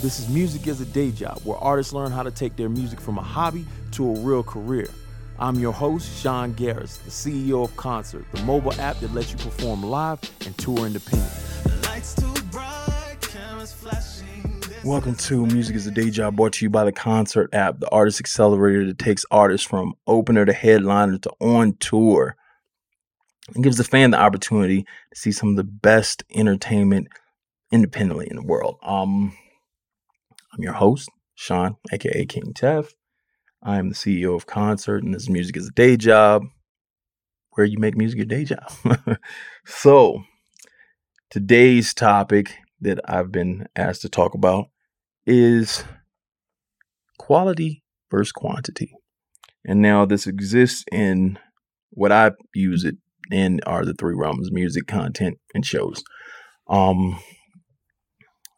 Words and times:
This 0.00 0.20
is 0.20 0.28
Music 0.28 0.68
as 0.68 0.80
a 0.80 0.84
Day 0.84 1.10
Job, 1.10 1.40
where 1.42 1.58
artists 1.58 1.92
learn 1.92 2.12
how 2.12 2.22
to 2.22 2.30
take 2.30 2.54
their 2.54 2.68
music 2.68 3.00
from 3.00 3.18
a 3.18 3.22
hobby 3.22 3.66
to 3.90 4.08
a 4.08 4.20
real 4.20 4.44
career. 4.44 4.88
I'm 5.40 5.56
your 5.58 5.72
host, 5.72 6.22
Sean 6.22 6.54
Garris, 6.54 7.02
the 7.02 7.10
CEO 7.10 7.64
of 7.64 7.72
Qoncert, 7.74 8.24
the 8.30 8.40
mobile 8.42 8.72
app 8.74 9.00
that 9.00 9.12
lets 9.12 9.32
you 9.32 9.38
perform 9.38 9.82
live 9.82 10.20
and 10.46 10.56
tour 10.56 10.86
independent. 10.86 11.32
Welcome 14.84 15.16
to 15.16 15.46
Music 15.46 15.74
is 15.74 15.88
a 15.88 15.90
Day 15.90 16.10
Job, 16.10 16.36
brought 16.36 16.52
to 16.52 16.64
you 16.64 16.70
by 16.70 16.84
the 16.84 16.92
Qoncert 16.92 17.48
app, 17.52 17.80
the 17.80 17.90
artist 17.90 18.20
accelerator 18.20 18.86
that 18.86 19.00
takes 19.00 19.26
artists 19.32 19.66
from 19.66 19.94
opener 20.06 20.44
to 20.44 20.52
headliner 20.52 21.18
to 21.18 21.30
on 21.40 21.72
tour 21.80 22.36
and 23.52 23.64
gives 23.64 23.78
the 23.78 23.84
fan 23.84 24.12
the 24.12 24.20
opportunity 24.20 24.84
to 25.12 25.18
see 25.18 25.32
some 25.32 25.48
of 25.48 25.56
the 25.56 25.64
best 25.64 26.22
entertainment 26.36 27.08
independently 27.72 28.28
in 28.30 28.36
the 28.36 28.44
world. 28.44 28.78
Um, 28.84 29.36
I'm 30.58 30.64
your 30.64 30.72
host, 30.72 31.08
Sean, 31.36 31.76
aka 31.92 32.26
King 32.26 32.52
Tef. 32.52 32.88
I 33.62 33.78
am 33.78 33.90
the 33.90 33.94
CEO 33.94 34.34
of 34.34 34.48
Qoncert, 34.48 35.02
and 35.02 35.14
this 35.14 35.28
music 35.28 35.56
is 35.56 35.68
a 35.68 35.72
day 35.72 35.96
job 35.96 36.42
where 37.52 37.64
you 37.64 37.78
make 37.78 37.96
music 37.96 38.16
your 38.16 38.26
day 38.26 38.42
job. 38.42 38.68
so, 39.66 40.24
today's 41.30 41.94
topic 41.94 42.56
that 42.80 42.98
I've 43.04 43.30
been 43.30 43.68
asked 43.76 44.02
to 44.02 44.08
talk 44.08 44.34
about 44.34 44.64
is 45.28 45.84
quality 47.20 47.84
versus 48.10 48.32
quantity. 48.32 48.90
And 49.64 49.80
now 49.80 50.06
this 50.06 50.26
exists 50.26 50.84
in 50.90 51.38
what 51.90 52.10
I 52.10 52.32
use 52.52 52.82
it 52.82 52.96
in 53.30 53.60
are 53.64 53.84
the 53.84 53.94
three 53.94 54.16
realms 54.16 54.50
music, 54.50 54.88
content, 54.88 55.38
and 55.54 55.64
shows. 55.64 56.02
Um, 56.68 57.20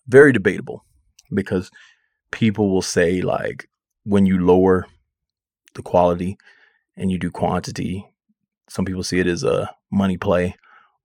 very 0.09 0.32
debatable 0.32 0.87
because 1.32 1.70
people 2.30 2.70
will 2.70 2.82
say 2.82 3.20
like 3.20 3.68
when 4.04 4.26
you 4.26 4.44
lower 4.44 4.86
the 5.74 5.82
quality 5.82 6.37
and 6.96 7.10
you 7.10 7.18
do 7.18 7.30
quantity, 7.30 8.06
some 8.68 8.84
people 8.84 9.02
see 9.02 9.18
it 9.18 9.26
as 9.26 9.42
a 9.42 9.70
money 9.90 10.16
play 10.16 10.54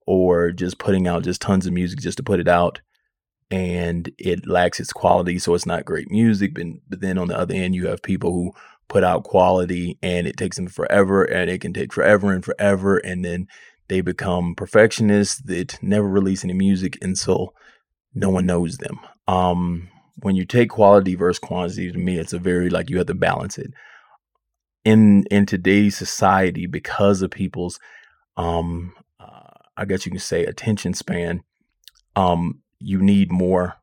or 0.06 0.52
just 0.52 0.78
putting 0.78 1.06
out 1.06 1.24
just 1.24 1.40
tons 1.40 1.66
of 1.66 1.72
music 1.72 2.00
just 2.00 2.16
to 2.16 2.22
put 2.22 2.40
it 2.40 2.48
out 2.48 2.80
and 3.50 4.10
it 4.18 4.46
lacks 4.46 4.80
its 4.80 4.92
quality 4.92 5.38
so 5.38 5.54
it's 5.54 5.66
not 5.66 5.84
great 5.84 6.10
music 6.10 6.54
but, 6.54 6.64
but 6.88 7.00
then 7.00 7.18
on 7.18 7.28
the 7.28 7.38
other 7.38 7.54
end 7.54 7.74
you 7.74 7.86
have 7.86 8.02
people 8.02 8.32
who 8.32 8.52
put 8.88 9.04
out 9.04 9.24
quality 9.24 9.98
and 10.02 10.26
it 10.26 10.36
takes 10.36 10.56
them 10.56 10.66
forever 10.66 11.24
and 11.24 11.50
it 11.50 11.60
can 11.60 11.72
take 11.72 11.92
forever 11.92 12.32
and 12.32 12.44
forever 12.44 12.98
and 12.98 13.24
then 13.24 13.46
they 13.88 14.00
become 14.00 14.54
perfectionists 14.54 15.40
that 15.42 15.80
never 15.82 16.08
release 16.08 16.44
any 16.44 16.52
music 16.52 16.98
and 17.02 17.16
so 17.18 17.52
no 18.14 18.30
one 18.30 18.46
knows 18.46 18.78
them. 18.78 18.98
Um 19.28 19.88
when 20.16 20.34
you 20.36 20.44
take 20.44 20.70
quality 20.70 21.14
versus 21.14 21.38
quantity, 21.38 21.92
to 21.92 21.98
me, 21.98 22.18
it's 22.18 22.32
a 22.32 22.38
very 22.38 22.70
like 22.70 22.90
you 22.90 22.98
have 22.98 23.06
to 23.06 23.14
balance 23.14 23.58
it. 23.58 23.72
In 24.84 25.24
in 25.30 25.46
today's 25.46 25.96
society, 25.96 26.66
because 26.66 27.22
of 27.22 27.30
people's, 27.30 27.78
um, 28.36 28.94
uh, 29.20 29.50
I 29.76 29.84
guess 29.84 30.06
you 30.06 30.12
can 30.12 30.20
say 30.20 30.44
attention 30.44 30.94
span, 30.94 31.42
um, 32.14 32.62
you 32.78 33.00
need 33.02 33.30
more. 33.30 33.74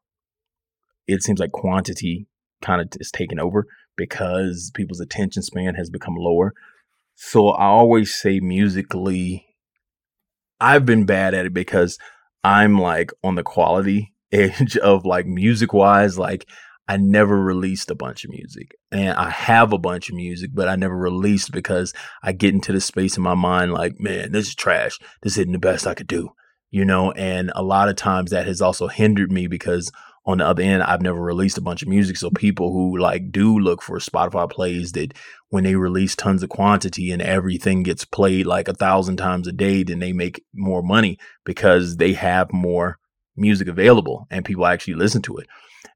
It 1.08 1.22
seems 1.24 1.40
like 1.40 1.52
quantity 1.52 2.28
kind 2.62 2.82
of 2.82 2.88
is 3.00 3.12
taken 3.12 3.40
over 3.40 3.68
because 3.98 4.72
people's 4.74 5.02
attention 5.02 5.44
span 5.44 5.76
has 5.76 5.90
become 5.90 6.16
lower. 6.16 6.54
So 7.16 7.50
I 7.50 7.66
always 7.66 8.16
say 8.16 8.40
musically, 8.40 9.46
I've 10.60 10.86
been 10.86 11.06
bad 11.06 11.34
at 11.34 11.46
it 11.46 11.54
because 11.54 12.00
I'm 12.44 12.80
like 12.80 13.12
on 13.24 13.36
the 13.36 13.44
quality 13.44 14.13
edge 14.34 14.78
of 14.78 15.06
like 15.06 15.26
music 15.26 15.74
wise, 15.74 16.18
like 16.18 16.48
I 16.88 16.98
never 16.98 17.42
released 17.42 17.90
a 17.92 17.96
bunch 17.96 18.26
of 18.26 18.32
music. 18.32 18.76
And 18.92 19.14
I 19.14 19.30
have 19.30 19.72
a 19.72 19.78
bunch 19.78 20.10
of 20.10 20.16
music, 20.16 20.52
but 20.54 20.68
I 20.68 20.76
never 20.76 20.98
released 20.98 21.52
because 21.52 21.94
I 22.22 22.34
get 22.34 22.54
into 22.54 22.74
the 22.74 22.82
space 22.82 23.16
in 23.16 23.24
my 23.24 23.36
mind 23.36 23.72
like, 23.72 24.00
man, 24.00 24.32
this 24.32 24.48
is 24.48 24.56
trash. 24.56 25.00
This 25.22 25.38
isn't 25.38 25.54
the 25.54 25.60
best 25.60 25.88
I 25.88 25.94
could 25.94 26.08
do. 26.08 26.32
You 26.72 26.84
know, 26.84 27.12
and 27.12 27.52
a 27.56 27.62
lot 27.62 27.88
of 27.88 27.96
times 27.96 28.32
that 28.32 28.48
has 28.48 28.60
also 28.60 28.88
hindered 28.88 29.32
me 29.32 29.46
because 29.46 29.92
on 30.26 30.40
the 30.40 30.48
other 30.48 30.64
end, 30.64 30.82
I've 30.82 31.02
never 31.02 31.22
released 31.22 31.58
a 31.58 31.62
bunch 31.62 31.84
of 31.84 31.88
music. 31.88 32.18
So 32.18 32.32
people 32.32 32.72
who 32.72 32.98
like 32.98 33.32
do 33.32 33.60
look 33.60 33.82
for 33.82 34.00
Spotify 34.00 34.50
plays 34.50 34.94
that 34.94 35.14
when 35.50 35.66
they 35.66 35.76
release 35.76 36.16
tons 36.16 36.42
of 36.42 36.50
quantity 36.50 37.12
and 37.12 37.22
everything 37.22 37.84
gets 37.84 38.06
played 38.06 38.48
like 38.48 38.68
a 38.68 38.74
thousand 38.74 39.18
times 39.18 39.48
a 39.48 39.52
day, 39.52 39.84
then 39.84 40.00
they 40.00 40.14
make 40.14 40.44
more 40.54 40.82
money 40.82 41.20
because 41.46 41.98
they 41.98 42.14
have 42.14 42.52
more 42.52 42.98
music 43.36 43.68
available 43.68 44.28
and 44.30 44.46
people 44.46 44.66
actually 44.66 44.96
listen 44.96 45.22
to 45.24 45.38
it. 45.38 45.48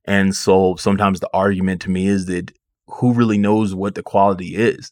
And 0.06 0.36
so 0.36 0.76
sometimes 0.78 1.20
the 1.20 1.30
argument 1.34 1.82
to 1.82 1.90
me 1.90 2.08
is 2.08 2.26
that 2.28 2.52
who 2.88 3.14
really 3.14 3.38
knows 3.38 3.76
what 3.76 3.96
the 3.96 4.04
quality 4.04 4.56
is? 4.56 4.92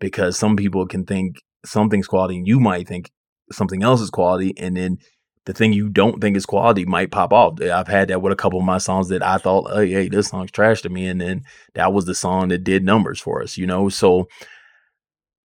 Because 0.00 0.38
some 0.38 0.56
people 0.56 0.86
can 0.86 1.04
think 1.04 1.36
something's 1.64 2.06
quality 2.06 2.36
and 2.36 2.46
you 2.46 2.60
might 2.60 2.88
think 2.88 3.10
something 3.52 3.82
else 3.82 4.00
is 4.00 4.10
quality 4.10 4.52
and 4.58 4.76
then 4.76 4.98
the 5.46 5.52
thing 5.52 5.72
you 5.72 5.88
don't 5.88 6.20
think 6.20 6.36
is 6.36 6.44
quality 6.44 6.84
might 6.84 7.12
pop 7.12 7.32
off. 7.32 7.60
I've 7.62 7.86
had 7.86 8.08
that 8.08 8.20
with 8.20 8.32
a 8.32 8.36
couple 8.36 8.58
of 8.58 8.66
my 8.66 8.78
songs 8.78 9.08
that 9.08 9.22
I 9.22 9.38
thought, 9.38 9.68
oh, 9.70 9.80
hey, 9.80 10.08
this 10.08 10.28
song's 10.28 10.50
trash 10.50 10.82
to 10.82 10.88
me. 10.88 11.06
And 11.06 11.20
then 11.20 11.44
that 11.74 11.92
was 11.92 12.04
the 12.04 12.16
song 12.16 12.48
that 12.48 12.64
did 12.64 12.84
numbers 12.84 13.20
for 13.20 13.42
us, 13.42 13.56
you 13.56 13.64
know? 13.64 13.88
So 13.88 14.26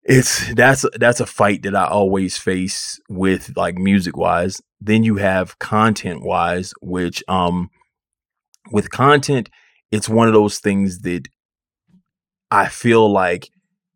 it's 0.09 0.55
that's 0.55 0.87
that's 0.99 1.21
a 1.21 1.27
fight 1.27 1.63
that 1.63 1.77
I 1.77 1.87
always 1.87 2.39
face 2.39 2.99
with 3.11 3.53
like 3.57 3.77
music 3.77 4.17
wise. 4.17 4.61
Then 4.81 5.05
you 5.05 5.17
have 5.17 5.59
content 5.59 6.23
wise, 6.23 6.73
which 6.81 7.23
um 7.29 7.69
with 8.73 8.91
content, 8.91 9.51
it's 9.91 10.09
one 10.09 10.27
of 10.27 10.35
those 10.35 10.59
things 10.59 11.01
that 11.01 11.29
I 12.51 12.69
feel 12.69 13.11
like 13.11 13.51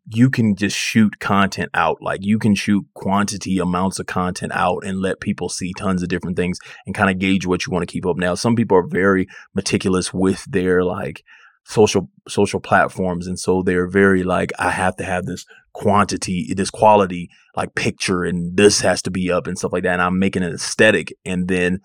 you 0.05 0.29
can 0.29 0.55
just 0.55 0.77
shoot 0.77 1.19
content 1.19 1.71
out. 1.73 1.97
Like 1.99 2.19
you 2.23 2.37
can 2.37 2.53
shoot 2.53 2.85
quantity 2.93 3.57
amounts 3.57 3.97
of 3.97 4.05
content 4.05 4.51
out 4.53 4.83
and 4.85 4.99
let 4.99 5.19
people 5.19 5.49
see 5.49 5.73
tons 5.79 6.03
of 6.03 6.09
different 6.09 6.37
things 6.37 6.59
and 6.85 6.93
kind 6.93 7.09
of 7.09 7.17
gauge 7.17 7.47
what 7.47 7.65
you 7.65 7.71
want 7.71 7.87
to 7.87 7.91
keep 7.91 8.05
up. 8.05 8.17
Now, 8.17 8.35
some 8.35 8.55
people 8.55 8.77
are 8.77 8.87
very 8.87 9.27
meticulous 9.55 10.13
with 10.13 10.45
their 10.45 10.83
like 10.83 11.23
social 11.65 12.09
social 12.27 12.59
platforms 12.59 13.25
and 13.25 13.39
so 13.39 13.61
they're 13.61 13.87
very 13.87 14.21
like 14.23 14.51
i 14.59 14.69
have 14.69 14.95
to 14.97 15.03
have 15.03 15.25
this 15.25 15.45
quantity 15.73 16.53
this 16.55 16.69
quality 16.69 17.29
like 17.55 17.73
picture 17.75 18.23
and 18.23 18.55
this 18.57 18.81
has 18.81 19.01
to 19.01 19.11
be 19.11 19.31
up 19.31 19.47
and 19.47 19.57
stuff 19.57 19.73
like 19.73 19.83
that 19.83 19.93
and 19.93 20.01
i'm 20.01 20.19
making 20.19 20.43
an 20.43 20.53
aesthetic 20.53 21.13
and 21.25 21.47
then 21.47 21.79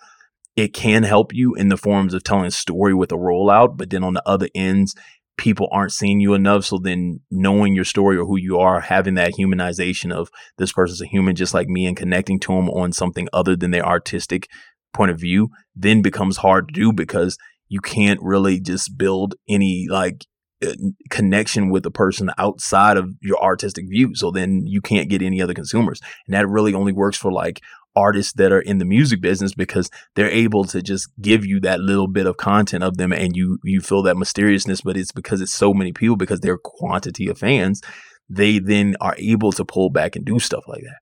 it 0.56 0.74
can 0.74 1.04
help 1.04 1.32
you 1.32 1.54
in 1.54 1.68
the 1.68 1.76
forms 1.76 2.12
of 2.12 2.22
telling 2.22 2.46
a 2.46 2.50
story 2.50 2.92
with 2.92 3.12
a 3.12 3.16
rollout 3.16 3.76
but 3.76 3.90
then 3.90 4.04
on 4.04 4.14
the 4.14 4.22
other 4.26 4.48
ends 4.54 4.94
people 5.38 5.68
aren't 5.70 5.92
seeing 5.92 6.20
you 6.20 6.34
enough 6.34 6.64
so 6.64 6.78
then 6.78 7.20
knowing 7.30 7.74
your 7.74 7.84
story 7.84 8.16
or 8.16 8.26
who 8.26 8.36
you 8.36 8.58
are 8.58 8.80
having 8.80 9.14
that 9.14 9.34
humanization 9.38 10.12
of 10.12 10.28
this 10.58 10.72
person's 10.72 11.00
a 11.00 11.06
human 11.06 11.34
just 11.34 11.54
like 11.54 11.68
me 11.68 11.86
and 11.86 11.96
connecting 11.96 12.38
to 12.38 12.52
them 12.52 12.68
on 12.68 12.92
something 12.92 13.28
other 13.32 13.56
than 13.56 13.70
their 13.70 13.86
artistic 13.86 14.48
point 14.92 15.10
of 15.10 15.20
view 15.20 15.48
then 15.74 16.02
becomes 16.02 16.38
hard 16.38 16.68
to 16.68 16.74
do 16.74 16.92
because 16.92 17.38
you 17.68 17.80
can't 17.80 18.20
really 18.22 18.60
just 18.60 18.98
build 18.98 19.34
any 19.48 19.86
like 19.88 20.26
Uh, 20.60 20.72
connection 21.08 21.70
with 21.70 21.86
a 21.86 21.90
person 21.90 22.30
outside 22.36 22.96
of 22.96 23.14
your 23.20 23.40
artistic 23.40 23.88
view. 23.88 24.12
So 24.14 24.32
then 24.32 24.66
you 24.66 24.80
can't 24.80 25.08
get 25.08 25.22
any 25.22 25.40
other 25.40 25.54
consumers. 25.54 26.00
And 26.26 26.34
that 26.34 26.48
really 26.48 26.74
only 26.74 26.92
works 26.92 27.16
for 27.16 27.30
like 27.30 27.60
artists 27.94 28.32
that 28.32 28.50
are 28.50 28.60
in 28.60 28.78
the 28.78 28.84
music 28.84 29.20
business 29.20 29.54
because 29.54 29.88
they're 30.16 30.30
able 30.30 30.64
to 30.64 30.82
just 30.82 31.10
give 31.20 31.46
you 31.46 31.60
that 31.60 31.78
little 31.78 32.08
bit 32.08 32.26
of 32.26 32.38
content 32.38 32.82
of 32.82 32.96
them 32.96 33.12
and 33.12 33.36
you 33.36 33.58
you 33.64 33.80
feel 33.80 34.02
that 34.02 34.16
mysteriousness 34.16 34.82
but 34.82 34.96
it's 34.96 35.10
because 35.10 35.40
it's 35.40 35.54
so 35.54 35.74
many 35.74 35.92
people 35.92 36.14
because 36.14 36.40
their 36.40 36.58
quantity 36.58 37.26
of 37.28 37.38
fans 37.38 37.80
they 38.28 38.60
then 38.60 38.94
are 39.00 39.16
able 39.18 39.50
to 39.50 39.64
pull 39.64 39.90
back 39.90 40.14
and 40.14 40.24
do 40.24 40.38
stuff 40.38 40.62
like 40.68 40.82
that 40.82 40.98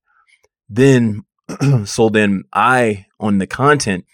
then 0.69 1.23
so 1.85 2.09
then 2.09 2.43
i 2.53 3.05
on 3.19 3.37
the 3.37 3.45
content 3.45 4.05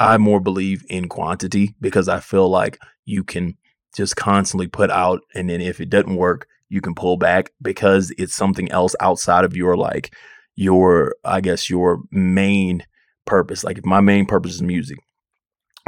I 0.00 0.16
more 0.16 0.40
believe 0.40 0.82
in 0.88 1.10
quantity 1.10 1.74
because 1.78 2.08
I 2.08 2.20
feel 2.20 2.48
like 2.48 2.78
you 3.04 3.22
can 3.22 3.58
just 3.96 4.16
constantly 4.16 4.66
put 4.66 4.90
out 4.90 5.22
and 5.34 5.50
then 5.50 5.60
if 5.60 5.80
it 5.80 5.90
doesn't 5.90 6.16
work, 6.16 6.46
you 6.68 6.80
can 6.80 6.94
pull 6.94 7.16
back 7.16 7.52
because 7.60 8.12
it's 8.16 8.34
something 8.34 8.70
else 8.70 8.94
outside 9.00 9.44
of 9.44 9.56
your 9.56 9.76
like 9.76 10.14
your 10.54 11.16
I 11.24 11.40
guess 11.40 11.68
your 11.68 12.02
main 12.10 12.86
purpose. 13.26 13.64
Like 13.64 13.78
if 13.78 13.84
my 13.84 14.00
main 14.00 14.26
purpose 14.26 14.54
is 14.54 14.62
music, 14.62 14.98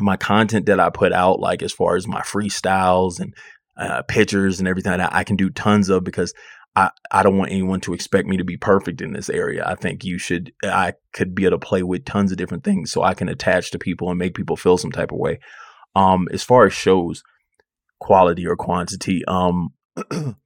my 0.00 0.16
content 0.16 0.66
that 0.66 0.80
I 0.80 0.90
put 0.90 1.12
out 1.12 1.40
like 1.40 1.62
as 1.62 1.72
far 1.72 1.96
as 1.96 2.08
my 2.08 2.20
freestyles 2.20 3.20
and 3.20 3.34
uh, 3.76 4.02
pictures 4.02 4.58
and 4.58 4.68
everything 4.68 4.96
that 4.96 5.14
I 5.14 5.24
can 5.24 5.36
do 5.36 5.50
tons 5.50 5.88
of 5.88 6.04
because 6.04 6.34
I, 6.74 6.90
I 7.10 7.22
don't 7.22 7.36
want 7.36 7.52
anyone 7.52 7.80
to 7.82 7.94
expect 7.94 8.26
me 8.26 8.36
to 8.38 8.44
be 8.44 8.56
perfect 8.56 9.02
in 9.02 9.12
this 9.12 9.28
area. 9.28 9.64
I 9.66 9.74
think 9.74 10.04
you 10.04 10.18
should, 10.18 10.52
I 10.64 10.94
could 11.12 11.34
be 11.34 11.44
able 11.44 11.58
to 11.58 11.66
play 11.66 11.82
with 11.82 12.04
tons 12.04 12.32
of 12.32 12.38
different 12.38 12.64
things 12.64 12.90
so 12.90 13.02
I 13.02 13.14
can 13.14 13.28
attach 13.28 13.70
to 13.70 13.78
people 13.78 14.08
and 14.08 14.18
make 14.18 14.34
people 14.34 14.56
feel 14.56 14.78
some 14.78 14.92
type 14.92 15.12
of 15.12 15.18
way. 15.18 15.38
Um, 15.94 16.28
as 16.32 16.42
far 16.42 16.64
as 16.64 16.72
shows, 16.72 17.22
quality 18.02 18.46
or 18.46 18.56
quantity, 18.56 19.24
um, 19.26 19.72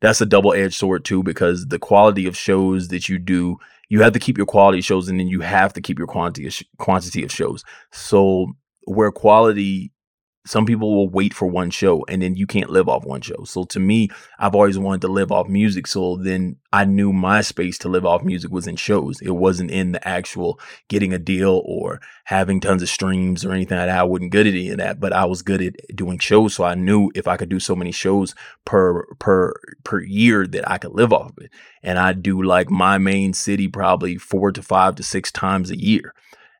that's 0.00 0.20
a 0.20 0.26
double 0.26 0.54
edged 0.54 0.74
sword 0.74 1.04
too, 1.04 1.22
because 1.22 1.66
the 1.66 1.78
quality 1.78 2.26
of 2.26 2.36
shows 2.36 2.88
that 2.88 3.08
you 3.08 3.18
do, 3.18 3.56
you 3.88 4.00
have 4.02 4.12
to 4.12 4.18
keep 4.18 4.38
your 4.38 4.46
quality 4.46 4.80
shows 4.80 5.08
and 5.08 5.18
then 5.18 5.28
you 5.28 5.40
have 5.40 5.72
to 5.72 5.80
keep 5.80 5.98
your 5.98 6.06
quantity 6.06 6.46
of 6.46 6.52
sh- 6.52 6.62
quantity 6.78 7.24
of 7.24 7.32
shows. 7.32 7.64
So 7.92 8.52
where 8.86 9.10
quality 9.10 9.90
some 10.46 10.66
people 10.66 10.94
will 10.94 11.08
wait 11.08 11.32
for 11.32 11.46
one 11.46 11.70
show 11.70 12.04
and 12.06 12.20
then 12.20 12.36
you 12.36 12.46
can't 12.46 12.68
live 12.68 12.86
off 12.88 13.04
one 13.04 13.22
show. 13.22 13.44
So 13.44 13.64
to 13.64 13.80
me, 13.80 14.10
I've 14.38 14.54
always 14.54 14.78
wanted 14.78 15.00
to 15.02 15.08
live 15.08 15.32
off 15.32 15.48
music. 15.48 15.86
So 15.86 16.16
then 16.16 16.56
I 16.70 16.84
knew 16.84 17.14
my 17.14 17.40
space 17.40 17.78
to 17.78 17.88
live 17.88 18.04
off 18.04 18.22
music 18.22 18.50
was 18.50 18.66
in 18.66 18.76
shows. 18.76 19.22
It 19.22 19.30
wasn't 19.30 19.70
in 19.70 19.92
the 19.92 20.06
actual 20.06 20.60
getting 20.88 21.14
a 21.14 21.18
deal 21.18 21.62
or 21.64 22.02
having 22.24 22.60
tons 22.60 22.82
of 22.82 22.90
streams 22.90 23.42
or 23.42 23.52
anything 23.52 23.78
like 23.78 23.86
that. 23.86 23.98
I 23.98 24.02
wasn't 24.02 24.32
good 24.32 24.46
at 24.46 24.52
any 24.52 24.68
of 24.68 24.78
that, 24.78 25.00
but 25.00 25.14
I 25.14 25.24
was 25.24 25.40
good 25.40 25.62
at 25.62 25.76
doing 25.96 26.18
shows. 26.18 26.54
So 26.54 26.64
I 26.64 26.74
knew 26.74 27.10
if 27.14 27.26
I 27.26 27.38
could 27.38 27.48
do 27.48 27.60
so 27.60 27.74
many 27.74 27.92
shows 27.92 28.34
per 28.66 29.06
per 29.18 29.54
per 29.82 30.02
year 30.02 30.46
that 30.46 30.70
I 30.70 30.76
could 30.76 30.92
live 30.92 31.12
off 31.12 31.30
of 31.30 31.44
it. 31.44 31.50
And 31.82 31.98
I 31.98 32.12
do 32.12 32.42
like 32.42 32.70
my 32.70 32.98
main 32.98 33.32
city 33.32 33.68
probably 33.68 34.18
four 34.18 34.52
to 34.52 34.62
five 34.62 34.96
to 34.96 35.02
six 35.02 35.32
times 35.32 35.70
a 35.70 35.78
year. 35.78 36.12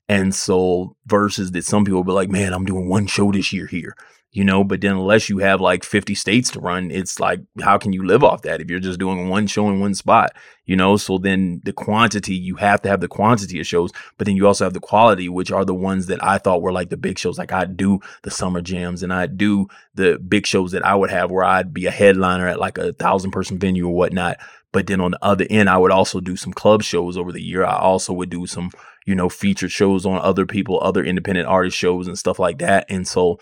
And 0.09 0.35
so 0.35 0.97
versus 1.07 1.53
that 1.53 1.65
some 1.65 1.85
people 1.85 2.05
be 2.05 2.13
like, 2.13 2.29
man, 2.29 2.53
I'm 2.53 2.65
doing 2.65 2.89
one 2.89 3.07
show 3.07 3.33
this 3.33 3.53
year 3.53 3.67
here, 3.67 3.97
you 4.35 4.43
know, 4.43 4.65
but 4.65 4.81
then 4.81 4.97
unless 4.97 5.29
you 5.29 5.39
have 5.39 5.61
like 5.61 5.85
50 5.85 6.17
states 6.17 6.51
to 6.51 6.61
run, 6.61 6.91
it's 6.91 7.21
like, 7.21 7.39
how 7.63 7.79
can 7.79 7.93
you 7.93 8.05
live 8.05 8.25
off 8.25 8.43
that 8.43 8.61
if 8.61 8.69
you're 8.69 8.81
just 8.81 8.99
doing 8.99 9.29
one 9.29 9.47
show 9.47 9.69
in 9.71 9.79
one 9.79 9.95
spot, 9.95 10.33
you 10.67 10.75
know? 10.75 10.97
So 10.97 11.19
then 11.19 11.61
the 11.65 11.73
quantity, 11.73 12.35
you 12.35 12.57
have 12.57 12.83
to 12.83 12.89
have 12.89 13.01
the 13.01 13.07
quantity 13.07 13.61
of 13.61 13.67
shows, 13.69 13.93
but 14.19 14.27
then 14.27 14.35
you 14.35 14.49
also 14.49 14.65
have 14.65 14.73
the 14.73 14.81
quality, 14.81 15.29
which 15.29 15.53
are 15.53 15.65
the 15.65 15.73
ones 15.73 16.07
that 16.07 16.23
I 16.23 16.39
thought 16.39 16.63
were 16.63 16.73
like 16.73 16.91
the 16.91 16.97
big 16.97 17.17
shows. 17.17 17.39
Like 17.39 17.53
I 17.53 17.65
do 17.65 18.01
the 18.23 18.31
summer 18.33 18.61
jams 18.61 19.05
and 19.05 19.13
I 19.13 19.27
do 19.27 19.69
the 19.95 20.19
big 20.19 20.49
shows 20.49 20.73
that 20.73 20.85
I 20.85 20.97
would 20.97 21.11
have 21.11 21.31
where 21.31 21.45
I'd 21.45 21.73
be 21.73 21.87
a 21.87 21.93
headliner 21.93 22.49
at 22.49 22.59
like 22.59 22.77
a 22.77 22.93
thousand 22.93 23.31
person 23.31 23.61
venue 23.61 23.87
or 23.87 23.95
whatnot. 23.95 24.39
But 24.73 24.89
then 24.89 25.01
on 25.01 25.13
the 25.13 25.25
other 25.25 25.47
end, 25.49 25.71
I 25.71 25.79
would 25.79 25.93
also 25.93 26.19
do 26.19 26.35
some 26.35 26.53
club 26.53 26.83
shows 26.83 27.17
over 27.17 27.31
the 27.31 27.41
year. 27.41 27.65
I 27.65 27.79
also 27.79 28.13
would 28.13 28.31
do 28.31 28.47
some 28.47 28.73
you 29.07 29.15
know, 29.15 29.29
featured 29.29 29.71
shows 29.71 30.07
on 30.07 30.19
other 30.19 30.47
people, 30.47 30.81
other 30.81 31.05
independent 31.05 31.47
artist 31.47 31.77
shows 31.77 32.09
and 32.09 32.19
stuff 32.19 32.39
like 32.39 32.59
that. 32.59 32.87
And 32.89 33.07
so 33.07 33.39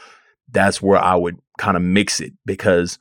that's 0.50 0.82
where 0.82 0.98
I 0.98 1.14
would 1.14 1.38
kind 1.58 1.76
of 1.76 1.82
mix 1.82 2.20
it 2.20 2.32
because 2.44 2.98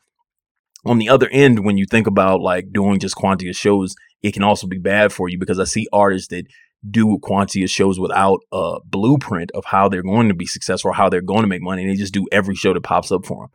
on 0.85 0.97
the 0.97 1.09
other 1.09 1.29
end, 1.31 1.63
when 1.63 1.77
you 1.77 1.85
think 1.85 2.07
about 2.07 2.41
like 2.41 2.71
doing 2.71 2.99
just 2.99 3.15
quantity 3.15 3.49
of 3.49 3.55
shows, 3.55 3.95
it 4.21 4.33
can 4.33 4.43
also 4.43 4.67
be 4.67 4.77
bad 4.77 5.11
for 5.11 5.29
you 5.29 5.37
because 5.37 5.59
I 5.59 5.65
see 5.65 5.87
artists 5.93 6.29
that 6.29 6.45
do 6.89 7.19
quantity 7.21 7.63
of 7.63 7.69
shows 7.69 7.99
without 7.99 8.39
a 8.51 8.79
blueprint 8.85 9.51
of 9.51 9.65
how 9.65 9.87
they're 9.87 10.01
going 10.01 10.29
to 10.29 10.33
be 10.33 10.47
successful 10.47 10.91
how 10.91 11.09
they're 11.09 11.21
going 11.21 11.41
to 11.41 11.47
make 11.47 11.61
money. 11.61 11.83
And 11.83 11.91
they 11.91 11.95
just 11.95 12.13
do 12.13 12.27
every 12.31 12.55
show 12.55 12.73
that 12.73 12.81
pops 12.81 13.11
up 13.11 13.25
for 13.25 13.43
them. 13.43 13.51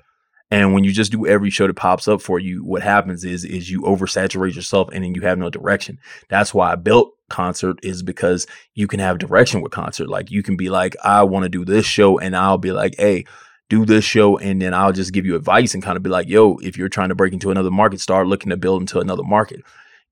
And 0.49 0.73
when 0.73 0.85
you 0.85 0.93
just 0.93 1.11
do 1.11 1.27
every 1.27 1.51
show 1.51 1.67
that 1.67 1.75
pops 1.75 2.07
up 2.07 2.23
for 2.23 2.39
you, 2.39 2.65
what 2.65 2.83
happens 2.83 3.25
is 3.25 3.45
is 3.45 3.69
you 3.71 3.83
oversaturate 3.83 4.55
yourself 4.55 4.89
and 4.93 5.03
then 5.03 5.15
you 5.15 5.23
have 5.23 5.39
no 5.39 5.51
direction. 5.51 5.99
That's 6.29 6.55
why 6.55 6.71
I 6.71 6.77
built 6.77 7.13
Qoncert 7.31 7.79
is 7.83 8.05
because 8.05 8.47
you 8.75 8.87
can 8.87 9.01
have 9.01 9.19
direction 9.19 9.61
with 9.61 9.73
Qoncert. 9.73 10.07
Like 10.07 10.31
you 10.31 10.45
can 10.45 10.57
be 10.57 10.71
like, 10.71 10.95
I 11.03 11.25
want 11.25 11.43
to 11.43 11.49
do 11.49 11.65
this 11.65 11.85
show, 11.85 12.19
and 12.19 12.37
I'll 12.37 12.59
be 12.59 12.71
like, 12.71 12.95
hey, 12.97 13.25
do 13.69 13.85
this 13.85 14.05
show, 14.05 14.39
and 14.39 14.63
then 14.63 14.75
I'll 14.75 14.93
just 14.93 15.13
give 15.13 15.27
you 15.27 15.37
advice 15.37 15.75
and 15.75 15.83
kind 15.83 15.97
of 15.97 16.03
be 16.03 16.11
like, 16.11 16.29
yo, 16.29 16.57
if 16.59 16.77
you're 16.77 16.89
trying 16.89 17.09
to 17.09 17.15
break 17.15 17.33
into 17.33 17.51
another 17.51 17.71
market, 17.71 18.01
start 18.01 18.27
looking 18.27 18.51
to 18.51 18.57
build 18.57 18.83
into 18.83 19.01
another 19.01 19.25
market. 19.25 19.63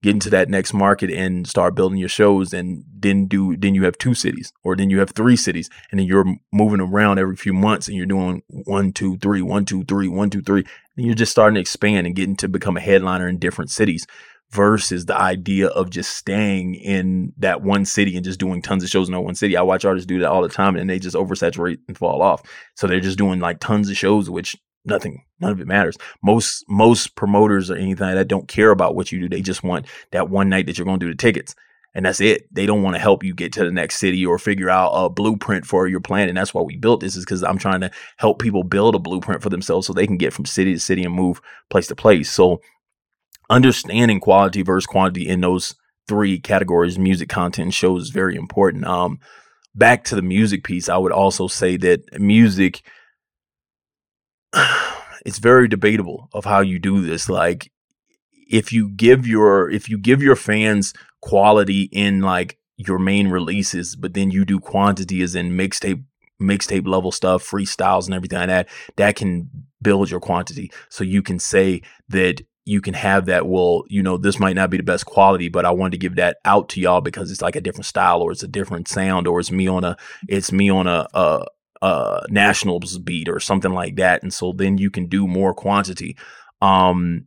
Get 0.03 0.15
into 0.15 0.29
that 0.31 0.51
next 0.51 0.75
market 0.75 1.11
and 1.11 1.47
start 1.47 1.75
building 1.75 1.97
your 1.97 2.11
shows 2.11 2.53
and 2.53 2.85
then 2.95 3.25
do 3.25 3.57
then 3.57 3.75
you 3.75 3.85
have 3.85 3.97
two 3.97 4.13
cities 4.13 4.53
or 4.63 4.77
then 4.77 4.91
you 4.91 4.99
have 4.99 5.13
three 5.13 5.35
cities 5.37 5.71
and 5.91 5.99
then 5.99 6.07
you're 6.07 6.27
moving 6.53 6.81
around 6.81 7.19
every 7.19 7.37
few 7.37 7.55
months 7.55 7.89
and 7.89 7.97
you're 7.97 8.05
doing 8.05 8.43
one 8.49 8.93
two 8.93 9.17
three 9.17 9.41
one 9.41 9.65
two 9.65 9.83
three 9.85 10.07
one 10.07 10.29
two 10.29 10.43
three 10.43 10.63
and 10.99 11.07
you're 11.07 11.15
just 11.15 11.33
starting 11.33 11.55
to 11.55 11.61
expand 11.61 12.07
and 12.07 12.17
getting 12.17 12.37
to 12.37 12.49
become 12.49 12.77
a 12.77 12.81
headliner 12.81 13.27
in 13.27 13.39
different 13.39 13.71
cities 13.71 14.07
versus 14.55 15.07
the 15.07 15.17
idea 15.17 15.67
of 15.69 15.91
just 15.91 16.17
staying 16.17 16.77
in 16.77 17.33
that 17.39 17.63
one 17.63 17.85
city 17.85 18.15
and 18.15 18.25
just 18.25 18.39
doing 18.39 18.63
tons 18.63 18.85
of 18.85 18.89
shows 18.89 19.09
in 19.09 19.13
that 19.13 19.21
one 19.21 19.35
city. 19.35 19.57
I 19.57 19.63
watch 19.63 19.85
artists 19.85 20.07
do 20.07 20.21
that 20.21 20.31
all 20.31 20.43
the 20.43 20.49
time 20.49 20.77
and 20.77 20.89
they 20.89 21.01
just 21.01 21.17
oversaturate 21.17 21.79
and 21.89 21.99
fall 21.99 22.23
off. 22.23 22.43
So 22.77 22.87
they're 22.87 23.01
just 23.01 23.19
doing 23.19 23.41
like 23.41 23.59
tons 23.59 23.91
of 23.91 23.97
shows, 23.97 24.31
which 24.31 24.57
nothing 24.85 25.25
none 25.41 25.51
of 25.51 25.61
it 25.61 25.67
matters 25.67 25.97
most 26.23 26.63
most 26.69 27.17
promoters 27.17 27.71
or 27.71 27.77
anything 27.77 28.07
like 28.07 28.17
that 28.17 28.29
don't 28.29 28.49
care 28.49 28.71
about 28.71 28.95
what 28.95 29.11
you 29.11 29.19
do 29.19 29.31
they 29.31 29.41
just 29.41 29.65
want 29.65 29.87
that 30.11 30.29
one 30.29 30.51
night 30.51 30.67
that 30.67 30.77
you're 30.77 30.85
going 30.85 31.01
to 31.01 31.07
do 31.07 31.11
the 31.11 31.17
tickets 31.17 31.55
and 31.95 32.05
that's 32.05 32.21
it 32.21 32.47
they 32.55 32.67
don't 32.67 32.83
want 32.83 32.95
to 32.95 33.01
help 33.01 33.25
you 33.25 33.35
get 33.35 33.51
to 33.51 33.65
the 33.65 33.71
next 33.71 33.99
city 33.99 34.27
or 34.27 34.39
figure 34.39 34.69
out 34.69 34.91
a 34.91 35.09
blueprint 35.09 35.65
for 35.65 35.87
your 35.87 36.01
plan 36.01 36.29
and 36.29 36.37
that's 36.37 36.53
why 36.53 36.61
we 36.61 36.77
built 36.77 37.01
this 37.01 37.17
is 37.17 37.25
because 37.25 37.43
i'm 37.43 37.57
trying 37.57 37.81
to 37.81 37.91
help 38.19 38.43
people 38.43 38.63
build 38.63 38.95
a 38.95 38.99
blueprint 38.99 39.43
for 39.43 39.49
themselves 39.49 39.87
so 39.87 39.95
they 39.95 40.07
can 40.07 40.19
get 40.19 40.35
from 40.35 40.45
city 40.45 40.75
to 40.75 40.81
city 40.81 41.03
and 41.03 41.15
move 41.15 41.41
place 41.71 41.87
to 41.87 41.97
place 41.97 42.31
so 42.31 42.61
understanding 43.51 44.21
quality 44.21 44.63
versus 44.63 44.87
quantity 44.87 45.29
in 45.29 45.41
those 45.41 45.75
three 46.07 46.39
categories 46.39 46.99
music 46.99 47.29
content 47.29 47.73
shows 47.73 48.05
is 48.05 48.11
very 48.11 48.37
important 48.37 48.85
um 48.85 49.19
back 49.75 50.05
to 50.05 50.15
the 50.15 50.23
music 50.23 50.63
piece 50.63 50.89
i 50.89 50.97
would 50.97 51.13
also 51.13 51.47
say 51.47 51.77
that 51.77 52.01
music 52.21 52.83
it's 55.25 55.39
very 55.39 55.69
debatable 55.69 56.29
of 56.33 56.45
how 56.45 56.61
you 56.61 56.79
do 56.79 57.01
this. 57.05 57.29
Like 57.29 57.71
if 58.33 58.73
you 58.73 58.91
give 58.91 59.27
your 59.27 59.71
if 59.71 59.89
you 59.89 59.99
give 59.99 60.23
your 60.23 60.37
fans 60.37 60.93
quality 61.21 61.89
in 61.93 62.21
like 62.21 62.59
your 62.77 62.99
main 62.99 63.29
releases, 63.29 63.97
but 63.97 64.15
then 64.15 64.31
you 64.31 64.45
do 64.45 64.61
quantity 64.61 65.23
as 65.23 65.35
in 65.35 65.53
mixtape 65.53 66.05
mixtape 66.43 66.87
level 66.87 67.13
stuff, 67.13 67.49
freestyles 67.49 68.07
and 68.07 68.15
everything 68.15 68.39
like 68.39 68.49
that, 68.49 68.69
that 68.97 69.17
can 69.17 69.49
build 69.81 70.11
your 70.11 70.21
quantity. 70.21 70.71
So 70.89 71.05
you 71.05 71.23
can 71.23 71.39
say 71.39 71.83
that 72.09 72.43
you 72.65 72.81
can 72.81 72.95
have 72.95 73.27
that. 73.27 73.47
Well, 73.47 73.85
you 73.89 74.03
know, 74.03 74.17
this 74.17 74.39
might 74.39 74.57
not 74.57 74.71
be 74.71 74.77
the 74.77 74.83
best 74.83 75.07
quality, 75.07 75.49
but 75.49 75.65
I 75.65 75.71
wanted 75.71 75.93
to 75.93 75.99
give 75.99 76.17
that 76.17 76.39
out 76.45 76.69
to 76.71 76.81
y'all 76.81 77.01
because 77.01 77.31
it's 77.31 77.43
like 77.43 77.57
a 77.57 77.61
different 77.61 77.87
style 77.87 78.23
or 78.23 78.33
it's 78.33 78.43
a 78.43 78.49
different 78.49 78.89
sound 78.89 79.27
or 79.27 79.41
it's 79.41 79.51
me 79.51 79.69
on 79.69 79.85
a 79.85 79.97
it's 80.29 80.51
me 80.53 80.71
on 80.71 80.87
a, 80.87 81.07
a 81.15 81.45
uh, 81.83 82.23
nationals 82.31 82.99
beat 82.99 83.29
or 83.29 83.39
something 83.39 83.73
like 83.73 83.97
that. 83.97 84.23
And 84.23 84.33
so 84.33 84.53
then 84.53 84.79
you 84.79 84.91
can 84.91 85.07
do 85.07 85.27
more 85.27 85.53
quantity. 85.53 86.17
Um, 86.63 87.27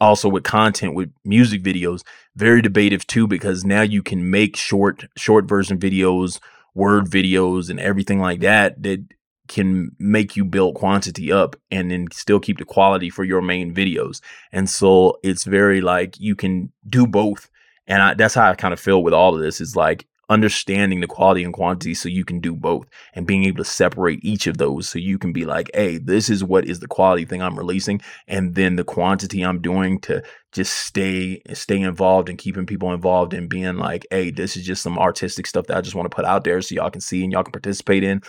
also 0.00 0.28
with 0.28 0.44
content 0.44 0.94
with 0.94 1.10
music 1.24 1.62
videos, 1.62 2.02
very 2.36 2.62
debative 2.62 3.06
too, 3.06 3.26
because 3.26 3.64
now 3.64 3.82
you 3.82 4.02
can 4.02 4.30
make 4.30 4.56
short, 4.56 5.06
short 5.16 5.48
version 5.48 5.78
videos, 5.78 6.38
word 6.74 7.06
videos 7.06 7.68
and 7.70 7.80
everything 7.80 8.20
like 8.20 8.40
that 8.40 8.80
that 8.82 9.02
can 9.48 9.90
make 9.98 10.36
you 10.36 10.44
build 10.44 10.74
quantity 10.74 11.32
up 11.32 11.56
and 11.70 11.90
then 11.90 12.06
still 12.12 12.40
keep 12.40 12.58
the 12.58 12.64
quality 12.64 13.10
for 13.10 13.24
your 13.24 13.42
main 13.42 13.74
videos. 13.74 14.20
And 14.52 14.68
so 14.68 15.18
it's 15.22 15.44
very 15.44 15.80
like 15.80 16.18
you 16.18 16.34
can 16.34 16.72
do 16.88 17.06
both. 17.06 17.48
And 17.86 18.02
I, 18.02 18.14
that's 18.14 18.34
how 18.34 18.50
I 18.50 18.54
kind 18.54 18.74
of 18.74 18.80
feel 18.80 19.02
with 19.02 19.14
all 19.14 19.34
of 19.34 19.40
this 19.40 19.60
is 19.60 19.76
like 19.76 20.06
understanding 20.28 21.00
the 21.00 21.06
quality 21.06 21.44
and 21.44 21.54
quantity 21.54 21.94
so 21.94 22.08
you 22.08 22.24
can 22.24 22.40
do 22.40 22.54
both 22.54 22.88
and 23.14 23.26
being 23.26 23.44
able 23.44 23.58
to 23.58 23.64
separate 23.64 24.18
each 24.24 24.48
of 24.48 24.58
those 24.58 24.88
so 24.88 24.98
you 24.98 25.18
can 25.18 25.32
be 25.32 25.44
like 25.44 25.70
hey 25.72 25.98
this 25.98 26.28
is 26.28 26.42
what 26.42 26.64
is 26.64 26.80
the 26.80 26.88
quality 26.88 27.24
thing 27.24 27.40
i'm 27.40 27.56
releasing 27.56 28.00
and 28.26 28.56
then 28.56 28.74
the 28.74 28.82
quantity 28.82 29.42
i'm 29.42 29.60
doing 29.60 30.00
to 30.00 30.20
just 30.50 30.72
stay 30.72 31.40
stay 31.52 31.80
involved 31.80 32.28
and 32.28 32.38
keeping 32.38 32.66
people 32.66 32.92
involved 32.92 33.34
and 33.34 33.48
being 33.48 33.76
like 33.76 34.04
hey 34.10 34.32
this 34.32 34.56
is 34.56 34.66
just 34.66 34.82
some 34.82 34.98
artistic 34.98 35.46
stuff 35.46 35.66
that 35.66 35.76
i 35.76 35.80
just 35.80 35.94
want 35.94 36.10
to 36.10 36.14
put 36.14 36.24
out 36.24 36.42
there 36.42 36.60
so 36.60 36.74
y'all 36.74 36.90
can 36.90 37.00
see 37.00 37.22
and 37.22 37.32
y'all 37.32 37.44
can 37.44 37.52
participate 37.52 38.02
in 38.02 38.20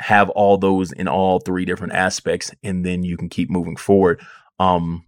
have 0.00 0.30
all 0.30 0.56
those 0.56 0.92
in 0.92 1.08
all 1.08 1.40
three 1.40 1.64
different 1.64 1.92
aspects 1.92 2.52
and 2.62 2.84
then 2.84 3.02
you 3.02 3.16
can 3.16 3.28
keep 3.28 3.50
moving 3.50 3.76
forward 3.76 4.20
um 4.58 5.04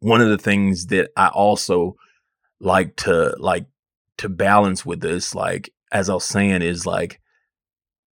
one 0.00 0.20
of 0.20 0.28
the 0.28 0.38
things 0.38 0.86
that 0.86 1.10
i 1.16 1.28
also 1.28 1.96
like 2.60 2.94
to 2.96 3.34
like 3.38 3.66
to 4.18 4.28
balance 4.28 4.86
with 4.86 5.00
this, 5.00 5.34
like 5.34 5.70
as 5.90 6.08
I 6.08 6.14
was 6.14 6.24
saying, 6.24 6.62
is 6.62 6.86
like 6.86 7.20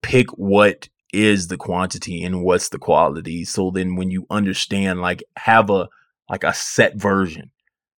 pick 0.01 0.29
what 0.31 0.89
is 1.13 1.47
the 1.47 1.57
quantity 1.57 2.23
and 2.23 2.43
what's 2.43 2.69
the 2.69 2.79
quality. 2.79 3.43
So 3.45 3.71
then 3.71 3.95
when 3.95 4.09
you 4.09 4.25
understand, 4.29 5.01
like 5.01 5.23
have 5.37 5.69
a 5.69 5.89
like 6.29 6.43
a 6.43 6.53
set 6.53 6.95
version. 6.95 7.51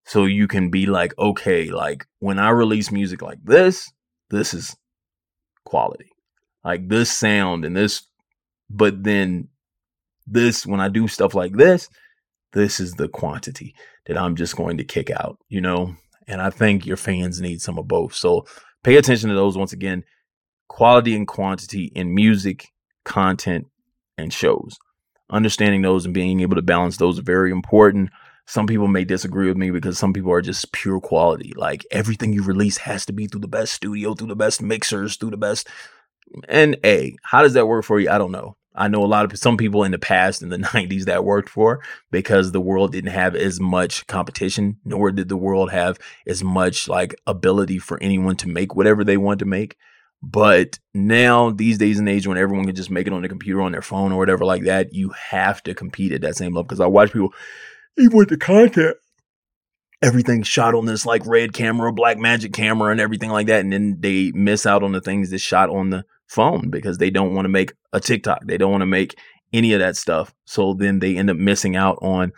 So 0.05 0.25
you 0.25 0.47
can 0.47 0.71
be 0.71 0.87
like, 0.87 1.13
okay, 1.19 1.69
like 1.69 2.05
when 2.17 2.39
I 2.39 2.49
release 2.49 2.91
music 2.91 3.21
like 3.21 3.39
this, 3.43 3.91
this 4.31 4.55
is 4.55 4.75
quality. 5.65 6.09
Like 6.63 6.87
this 6.89 7.11
sound 7.11 7.65
and 7.65 7.75
this, 7.75 8.03
but 8.69 9.03
then 9.03 9.47
this, 10.27 10.65
when 10.65 10.79
I 10.79 10.89
do 10.89 11.07
stuff 11.07 11.33
like 11.33 11.53
this, 11.53 11.89
this 12.53 12.79
is 12.79 12.93
the 12.93 13.07
quantity 13.07 13.75
that 14.05 14.17
I'm 14.17 14.35
just 14.35 14.55
going 14.55 14.77
to 14.77 14.83
kick 14.83 15.09
out, 15.09 15.37
you 15.47 15.61
know? 15.61 15.95
And 16.27 16.41
I 16.41 16.49
think 16.49 16.85
your 16.85 16.97
fans 16.97 17.41
need 17.41 17.61
some 17.61 17.77
of 17.77 17.87
both. 17.87 18.13
So 18.13 18.45
pay 18.83 18.97
attention 18.97 19.29
to 19.29 19.35
those 19.35 19.57
once 19.57 19.73
again 19.73 20.03
quality 20.67 21.15
and 21.15 21.27
quantity 21.27 21.91
in 21.95 22.13
music, 22.13 22.67
content, 23.03 23.67
and 24.17 24.31
shows. 24.31 24.77
Understanding 25.31 25.81
those 25.81 26.05
and 26.05 26.13
being 26.13 26.39
able 26.39 26.55
to 26.55 26.61
balance 26.61 26.97
those 26.97 27.19
are 27.19 27.23
very 27.23 27.51
important. 27.51 28.09
Some 28.45 28.65
people 28.65 28.87
may 28.87 29.03
disagree 29.03 29.47
with 29.47 29.57
me 29.57 29.69
because 29.69 29.99
some 29.99 30.13
people 30.13 30.31
are 30.31 30.41
just 30.41 30.71
pure 30.71 30.99
quality. 30.99 31.53
Like 31.55 31.85
everything 31.91 32.33
you 32.33 32.43
release 32.43 32.77
has 32.77 33.05
to 33.05 33.13
be 33.13 33.27
through 33.27 33.41
the 33.41 33.47
best 33.47 33.73
studio, 33.73 34.13
through 34.13 34.27
the 34.27 34.35
best 34.35 34.61
mixers, 34.61 35.17
through 35.17 35.31
the 35.31 35.37
best. 35.37 35.67
And 36.47 36.77
A, 36.85 37.15
how 37.23 37.41
does 37.41 37.53
that 37.53 37.67
work 37.67 37.85
for 37.85 37.99
you? 37.99 38.09
I 38.09 38.17
don't 38.17 38.31
know. 38.31 38.55
I 38.75 38.87
know 38.87 39.03
a 39.03 39.07
lot 39.07 39.25
of 39.25 39.37
some 39.37 39.57
people 39.57 39.83
in 39.83 39.91
the 39.91 39.99
past 39.99 40.41
in 40.41 40.49
the 40.49 40.57
90s 40.73 41.05
that 41.05 41.25
worked 41.25 41.49
for 41.49 41.81
because 42.11 42.51
the 42.51 42.61
world 42.61 42.91
didn't 42.91 43.11
have 43.11 43.35
as 43.35 43.59
much 43.59 44.07
competition, 44.07 44.77
nor 44.85 45.11
did 45.11 45.29
the 45.29 45.37
world 45.37 45.71
have 45.71 45.99
as 46.25 46.43
much 46.43 46.87
like 46.87 47.15
ability 47.27 47.79
for 47.79 48.01
anyone 48.01 48.35
to 48.37 48.47
make 48.47 48.75
whatever 48.75 49.03
they 49.03 49.17
want 49.17 49.39
to 49.39 49.45
make. 49.45 49.75
But 50.21 50.79
now, 50.93 51.49
these 51.49 51.77
days 51.77 51.97
and 51.97 52.09
age, 52.09 52.27
when 52.27 52.37
everyone 52.37 52.65
can 52.65 52.75
just 52.75 52.91
make 52.91 53.07
it 53.07 53.13
on 53.13 53.21
the 53.21 53.29
computer, 53.29 53.61
on 53.61 53.71
their 53.71 53.81
phone, 53.81 54.11
or 54.11 54.17
whatever 54.17 54.43
like 54.43 54.63
that, 54.63 54.93
you 54.93 55.11
have 55.11 55.63
to 55.63 55.73
compete 55.73 56.11
at 56.11 56.21
that 56.21 56.35
same 56.35 56.53
level. 56.53 56.63
Because 56.63 56.81
I 56.81 56.87
watch 56.87 57.13
people, 57.13 57.33
even 57.97 58.17
with 58.17 58.27
the 58.27 58.37
content, 58.37 58.97
everything 60.01 60.43
shot 60.43 60.75
on 60.75 60.85
this 60.85 61.05
like 61.05 61.25
red 61.25 61.53
camera, 61.53 61.93
Blackmagic 61.93 62.53
camera, 62.53 62.91
and 62.91 62.99
everything 62.99 63.29
like 63.29 63.47
that, 63.47 63.61
and 63.61 63.71
then 63.71 63.97
they 63.99 64.31
miss 64.31 64.65
out 64.65 64.83
on 64.83 64.91
the 64.91 64.99
things 65.01 65.29
that 65.29 65.39
shot 65.39 65.69
on 65.69 65.89
the 65.89 66.03
phone 66.29 66.69
because 66.69 66.97
they 66.97 67.09
don't 67.09 67.33
want 67.33 67.45
to 67.45 67.49
make 67.49 67.73
a 67.91 67.99
TikTok, 67.99 68.45
they 68.45 68.57
don't 68.57 68.71
want 68.71 68.81
to 68.81 68.87
make 68.87 69.17
any 69.51 69.73
of 69.73 69.79
that 69.79 69.97
stuff. 69.97 70.33
So 70.45 70.73
then 70.73 70.99
they 70.99 71.17
end 71.17 71.29
up 71.29 71.37
missing 71.37 71.75
out 71.75 71.97
on 72.01 72.31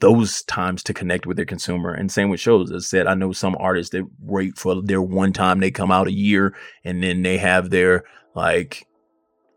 those 0.00 0.42
times 0.42 0.82
to 0.84 0.94
connect 0.94 1.26
with 1.26 1.36
their 1.36 1.46
consumer. 1.46 1.92
And 1.92 2.12
same 2.12 2.28
with 2.28 2.40
shows. 2.40 2.70
As 2.70 2.84
I 2.84 2.86
said, 2.86 3.06
I 3.06 3.14
know 3.14 3.32
some 3.32 3.56
artists 3.58 3.92
that 3.92 4.06
wait 4.20 4.58
for 4.58 4.82
their 4.82 5.00
one 5.00 5.32
time 5.32 5.60
they 5.60 5.70
come 5.70 5.90
out 5.90 6.08
a 6.08 6.12
year 6.12 6.54
and 6.84 7.02
then 7.02 7.22
they 7.22 7.38
have 7.38 7.70
their 7.70 8.04
like 8.34 8.86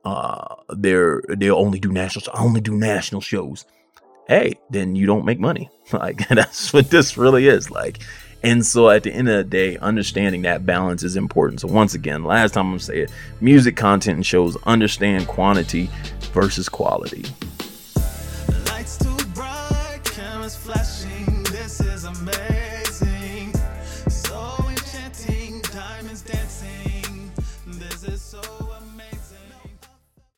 uh 0.05 0.55
their 0.69 1.21
they'll 1.27 1.57
only 1.57 1.79
do 1.79 1.91
national 1.91 2.25
I 2.33 2.43
only 2.43 2.61
do 2.61 2.75
national 2.75 3.21
shows. 3.21 3.65
Hey, 4.27 4.53
then 4.69 4.95
you 4.95 5.05
don't 5.05 5.25
make 5.25 5.39
money. 5.39 5.69
Like 5.93 6.27
that's 6.29 6.73
what 6.73 6.89
this 6.89 7.17
really 7.17 7.47
is. 7.47 7.71
Like 7.71 7.99
and 8.43 8.65
so 8.65 8.89
at 8.89 9.03
the 9.03 9.11
end 9.11 9.29
of 9.29 9.37
the 9.37 9.43
day, 9.43 9.77
understanding 9.77 10.43
that 10.43 10.65
balance 10.65 11.03
is 11.03 11.15
important. 11.15 11.61
So 11.61 11.67
once 11.67 11.93
again, 11.93 12.23
last 12.23 12.53
time 12.53 12.65
I'm 12.65 12.71
gonna 12.73 12.79
say 12.79 12.99
it, 13.01 13.11
music 13.41 13.75
content 13.75 14.15
and 14.17 14.25
shows 14.25 14.57
understand 14.63 15.27
quantity 15.27 15.89
versus 16.33 16.69
quality. 16.69 17.25